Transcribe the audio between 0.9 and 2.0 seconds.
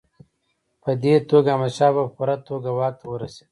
دې توګه احمدشاه